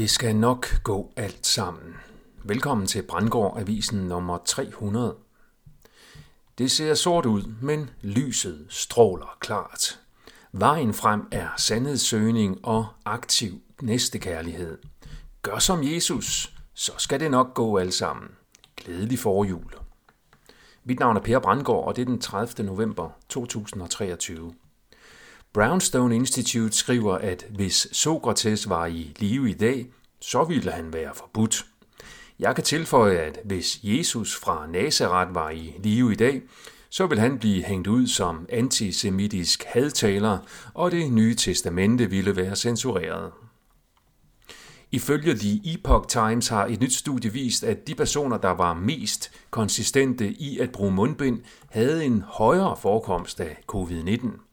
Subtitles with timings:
[0.00, 1.94] Det skal nok gå alt sammen.
[2.44, 5.14] Velkommen til Brandgård Avisen nummer 300.
[6.58, 10.00] Det ser sort ud, men lyset stråler klart.
[10.52, 14.78] Vejen frem er sandhedssøgning og aktiv næstekærlighed.
[15.42, 18.28] Gør som Jesus, så skal det nok gå alt sammen.
[18.76, 19.74] Glædelig forjul.
[20.84, 22.66] Mit navn er Per Brandgård, og det er den 30.
[22.66, 24.54] november 2023.
[25.52, 29.86] Brownstone Institute skriver, at hvis Sokrates var i live i dag,
[30.20, 31.66] så ville han være forbudt.
[32.38, 36.42] Jeg kan tilføje, at hvis Jesus fra Nazareth var i live i dag,
[36.90, 40.38] så vil han blive hængt ud som antisemitisk hadtaler,
[40.74, 43.32] og det nye testamente ville være censureret.
[44.92, 49.30] Ifølge The Epoch Times har et nyt studie vist, at de personer, der var mest
[49.50, 54.49] konsistente i at bruge mundbind, havde en højere forekomst af covid-19.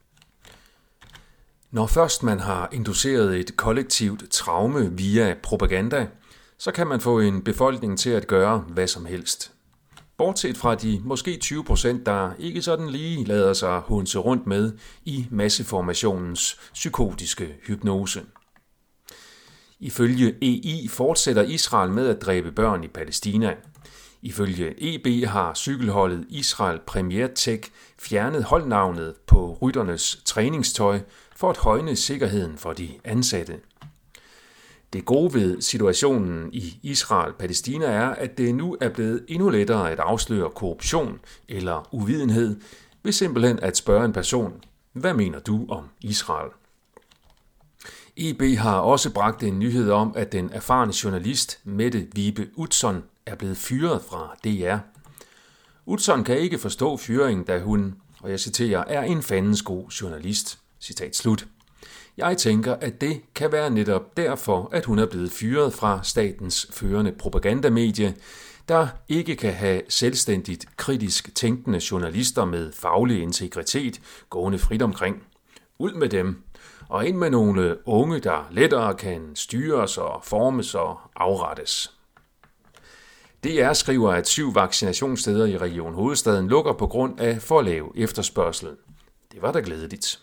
[1.77, 6.07] Når først man har induceret et kollektivt traume via propaganda,
[6.57, 9.51] så kan man få en befolkning til at gøre hvad som helst.
[10.17, 14.71] Bortset fra de måske 20 procent, der ikke sådan lige lader sig hunse rundt med
[15.05, 18.21] i masseformationens psykotiske hypnose.
[19.79, 23.53] Ifølge EI fortsætter Israel med at dræbe børn i Palæstina.
[24.21, 30.99] Ifølge EB har cykelholdet Israel Premier Tech fjernet holdnavnet på rytternes træningstøj
[31.37, 33.59] for at højne sikkerheden for de ansatte.
[34.93, 39.99] Det gode ved situationen i Israel-Palæstina er, at det nu er blevet endnu lettere at
[39.99, 42.59] afsløre korruption eller uvidenhed
[43.03, 46.51] ved simpelthen at spørge en person, hvad mener du om Israel?
[48.17, 53.35] EB har også bragt en nyhed om, at den erfarne journalist Mette Vibe Utzon er
[53.35, 54.77] blevet fyret fra DR.
[55.85, 60.59] Utzon kan ikke forstå fyringen, da hun, og jeg citerer, er en fandens god journalist.
[60.81, 61.47] Citat slut.
[62.17, 66.67] Jeg tænker, at det kan være netop derfor, at hun er blevet fyret fra statens
[66.71, 68.15] førende propagandamedie,
[68.67, 75.23] der ikke kan have selvstændigt kritisk tænkende journalister med faglig integritet gående frit omkring.
[75.79, 76.43] Ud med dem,
[76.89, 81.93] og ind med nogle unge, der lettere kan styres og formes og afrettes.
[83.43, 88.69] DR skriver, at syv vaccinationssteder i Region Hovedstaden lukker på grund af for lav efterspørgsel.
[89.31, 90.19] Det var da glædeligt.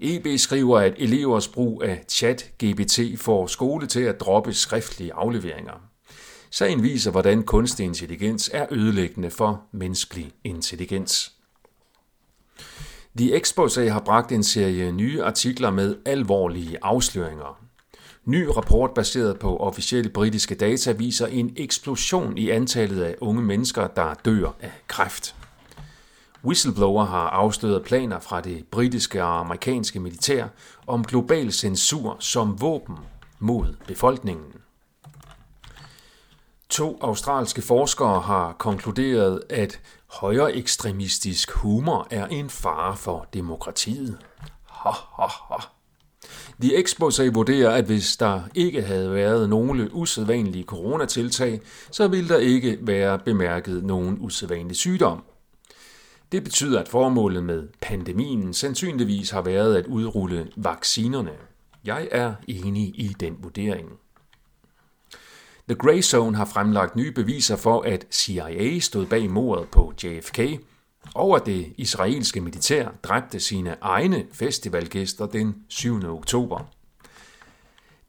[0.00, 5.90] EB skriver, at elevers brug af chat-GBT får skole til at droppe skriftlige afleveringer.
[6.50, 11.32] Sagen viser, hvordan kunstig intelligens er ødelæggende for menneskelig intelligens.
[13.16, 17.60] The Exposé har bragt en serie nye artikler med alvorlige afsløringer.
[18.24, 23.86] Ny rapport baseret på officielle britiske data viser en eksplosion i antallet af unge mennesker,
[23.86, 25.34] der dør af kræft.
[26.44, 30.44] Whistleblower har afsløret planer fra det britiske og amerikanske militær
[30.86, 32.96] om global censur som våben
[33.38, 34.52] mod befolkningen.
[36.68, 44.18] To australske forskere har konkluderet, at højere ekstremistisk humor er en fare for demokratiet.
[44.70, 45.56] Ha, ha, ha.
[46.60, 52.38] The Exposé vurderer, at hvis der ikke havde været nogle usædvanlige coronatiltag, så ville der
[52.38, 55.24] ikke være bemærket nogen usædvanlig sygdom.
[56.32, 61.32] Det betyder, at formålet med pandemien sandsynligvis har været at udrulle vaccinerne.
[61.84, 63.88] Jeg er enig i den vurdering.
[65.68, 70.40] The Grey Zone har fremlagt nye beviser for, at CIA stod bag mordet på JFK,
[71.14, 76.04] og at det israelske militær dræbte sine egne festivalgæster den 7.
[76.04, 76.60] oktober.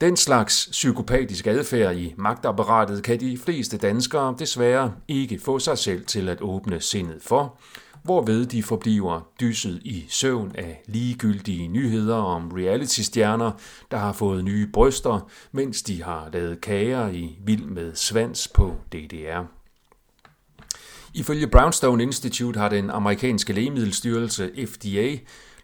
[0.01, 6.05] Den slags psykopatisk adfærd i magtapparatet kan de fleste danskere desværre ikke få sig selv
[6.05, 7.57] til at åbne sindet for,
[8.03, 13.51] hvorved de forbliver dysset i søvn af ligegyldige nyheder om reality-stjerner,
[13.91, 18.75] der har fået nye bryster, mens de har lavet kager i vild med svans på
[18.93, 19.45] DDR.
[21.13, 25.17] Ifølge Brownstone Institute har den amerikanske lægemiddelstyrelse FDA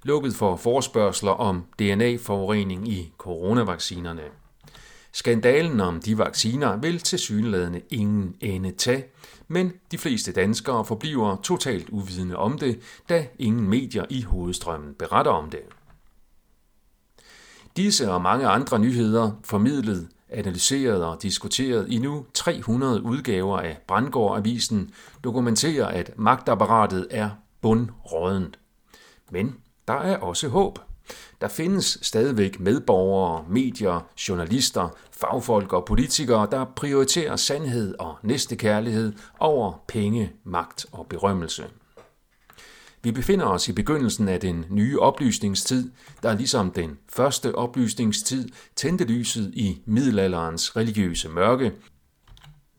[0.03, 4.22] lukket for forspørgseler om DNA-forurening i coronavaccinerne.
[5.17, 9.05] Skandalen om de vacciner vil til synlædende ingen ende tage,
[9.47, 12.79] men de fleste danskere forbliver totalt uvidende om det,
[13.09, 15.59] da ingen medier i hovedstrømmen beretter om det.
[17.78, 24.37] Disse og mange andre nyheder formidlet, analyseret og diskuteret i nu 300 udgaver af Brandgård
[24.37, 24.91] Avisen
[25.23, 27.29] dokumenterer, at magtapparatet er
[27.61, 28.59] bundrådent.
[29.31, 29.55] Men
[29.87, 30.79] der er også håb.
[31.42, 39.84] Der findes stadigvæk medborgere, medier, journalister, fagfolk og politikere, der prioriterer sandhed og næstekærlighed over
[39.88, 41.66] penge, magt og berømmelse.
[43.04, 45.92] Vi befinder os i begyndelsen af den nye oplysningstid,
[46.24, 51.72] der ligesom den første oplysningstid tændte lyset i middelalderens religiøse mørke.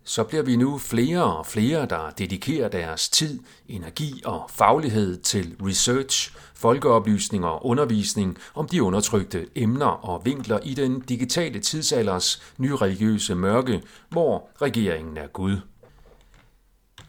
[0.09, 5.57] Så bliver vi nu flere og flere, der dedikerer deres tid, energi og faglighed til
[5.63, 12.77] research, folkeoplysning og undervisning om de undertrykte emner og vinkler i den digitale tidsalders nye
[12.77, 15.57] religiøse mørke, hvor regeringen er Gud.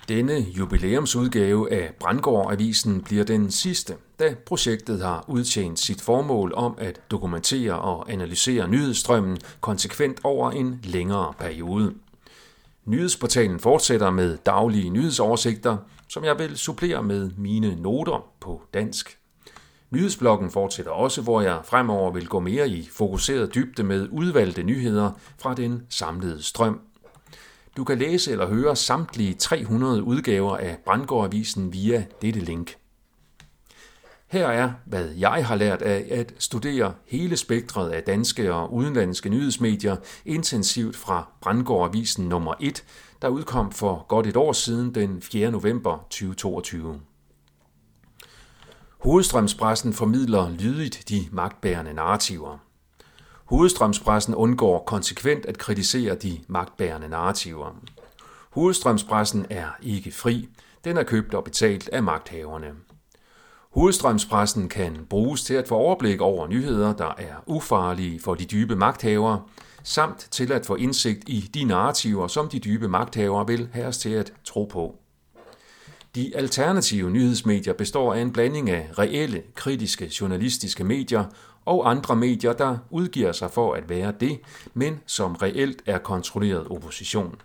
[0.08, 7.02] Denne jubilæumsudgave af Brandgård-avisen bliver den sidste, da projektet har udtjent sit formål om at
[7.12, 11.94] dokumentere og analysere nyhedsstrømmen konsekvent over en længere periode.
[12.90, 15.78] Nyhedsportalen fortsætter med daglige nyhedsoversigter,
[16.08, 19.18] som jeg vil supplere med mine noter på dansk.
[19.92, 25.12] Nyhedsbloggen fortsætter også, hvor jeg fremover vil gå mere i fokuseret dybde med udvalgte nyheder
[25.38, 26.82] fra den samlede strøm
[27.80, 32.76] du kan læse eller høre samtlige 300 udgaver af Brandgårdavisen via dette link.
[34.32, 39.30] Her er, hvad jeg har lært af at studere hele spektret af danske og udenlandske
[39.30, 39.96] nyhedsmedier
[40.26, 42.84] intensivt fra Brandgårdavisen nummer 1,
[43.22, 45.52] der udkom for godt et år siden den 4.
[45.52, 47.00] november 2022.
[49.00, 52.58] Hovedstrømspressen formidler lydigt de magtbærende narrativer–
[53.50, 57.76] Hovedstrømspressen undgår konsekvent at kritisere de magtbærende narrativer.
[58.50, 60.50] Hovedstrømspressen er ikke fri.
[60.84, 62.72] Den er købt og betalt af magthaverne.
[63.74, 68.76] Hovedstrømspressen kan bruges til at få overblik over nyheder, der er ufarlige for de dybe
[68.76, 69.42] magthavere,
[69.84, 73.98] samt til at få indsigt i de narrativer, som de dybe magthavere vil have os
[73.98, 74.96] til at tro på.
[76.16, 81.26] De alternative nyhedsmedier består af en blanding af reelle, kritiske journalistiske medier
[81.66, 84.40] og andre medier, der udgiver sig for at være det,
[84.74, 87.36] men som reelt er kontrolleret opposition.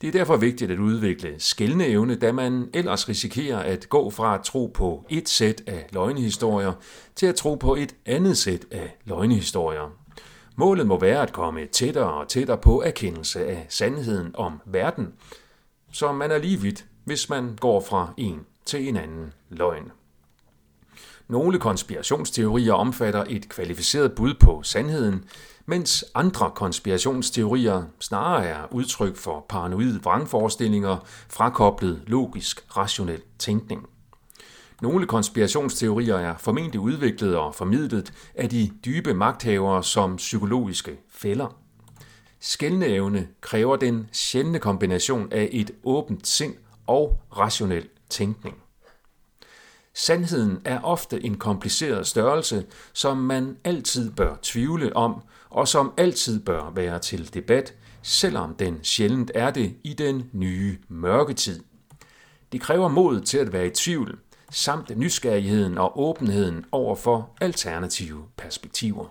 [0.00, 4.34] Det er derfor vigtigt at udvikle skældende evne, da man ellers risikerer at gå fra
[4.34, 6.72] at tro på et sæt af løgnehistorier
[7.16, 9.92] til at tro på et andet sæt af løgnehistorier.
[10.56, 15.08] Målet må være at komme tættere og tættere på erkendelse af sandheden om verden,
[15.92, 19.90] så man er lige vidt, hvis man går fra en til en anden løgn.
[21.28, 25.24] Nogle konspirationsteorier omfatter et kvalificeret bud på sandheden,
[25.66, 30.96] mens andre konspirationsteorier snarere er udtryk for paranoid vrangforestillinger
[31.28, 33.86] frakoblet logisk, rationel tænkning.
[34.82, 41.56] Nogle konspirationsteorier er formentlig udviklet og formidlet af de dybe magthavere som psykologiske fælder.
[42.40, 46.54] Skældneevne kræver den sjældne kombination af et åbent sind
[46.86, 48.56] og rationel tænkning.
[49.98, 56.40] Sandheden er ofte en kompliceret størrelse, som man altid bør tvivle om, og som altid
[56.40, 61.60] bør være til debat, selvom den sjældent er det i den nye mørketid.
[62.52, 64.18] Det kræver mod til at være i tvivl,
[64.50, 69.06] samt nysgerrigheden og åbenheden over for alternative perspektiver.